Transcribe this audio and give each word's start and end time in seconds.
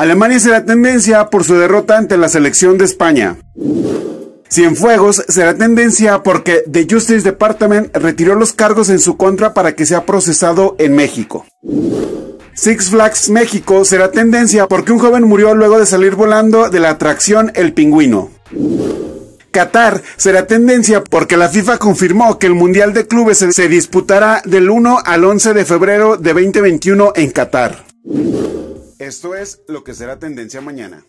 Alemania 0.00 0.40
será 0.40 0.64
tendencia 0.64 1.26
por 1.26 1.44
su 1.44 1.56
derrota 1.56 1.98
ante 1.98 2.16
la 2.16 2.30
selección 2.30 2.78
de 2.78 2.86
España. 2.86 3.36
Cienfuegos 4.48 5.22
será 5.28 5.54
tendencia 5.54 6.22
porque 6.22 6.64
The 6.70 6.86
Justice 6.90 7.20
Department 7.20 7.94
retiró 7.94 8.34
los 8.34 8.54
cargos 8.54 8.88
en 8.88 8.98
su 8.98 9.18
contra 9.18 9.52
para 9.52 9.74
que 9.74 9.84
sea 9.84 10.06
procesado 10.06 10.74
en 10.78 10.94
México. 10.94 11.44
Six 12.54 12.88
Flags 12.88 13.28
México 13.28 13.84
será 13.84 14.10
tendencia 14.10 14.66
porque 14.68 14.92
un 14.92 14.98
joven 14.98 15.24
murió 15.24 15.54
luego 15.54 15.78
de 15.78 15.84
salir 15.84 16.14
volando 16.14 16.70
de 16.70 16.80
la 16.80 16.88
atracción 16.88 17.52
El 17.54 17.74
Pingüino. 17.74 18.30
Qatar 19.50 20.02
será 20.16 20.46
tendencia 20.46 21.02
porque 21.02 21.36
la 21.36 21.48
FIFA 21.48 21.78
confirmó 21.78 22.38
que 22.38 22.46
el 22.46 22.54
Mundial 22.54 22.94
de 22.94 23.06
Clubes 23.06 23.38
se 23.38 23.68
disputará 23.68 24.42
del 24.44 24.70
1 24.70 24.98
al 25.04 25.24
11 25.24 25.54
de 25.54 25.64
febrero 25.64 26.16
de 26.16 26.32
2021 26.32 27.12
en 27.16 27.30
Qatar. 27.30 27.84
Esto 28.98 29.34
es 29.34 29.62
lo 29.66 29.82
que 29.82 29.94
será 29.94 30.18
tendencia 30.18 30.60
mañana. 30.60 31.04